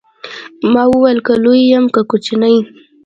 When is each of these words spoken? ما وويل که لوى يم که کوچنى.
ما 0.71 0.83
وويل 0.91 1.19
که 1.25 1.33
لوى 1.43 1.61
يم 1.73 1.85
که 1.93 2.01
کوچنى. 2.09 2.53